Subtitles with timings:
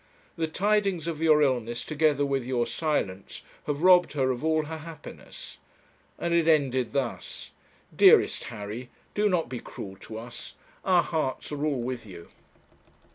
[0.35, 4.79] The tidings of your illness, together with your silence, have robbed her of all her
[4.79, 5.59] happiness;'
[6.17, 7.51] and it ended thus:
[7.95, 8.89] 'Dearest Harry!
[9.13, 12.29] do not be cruel to us; our hearts are all with you.'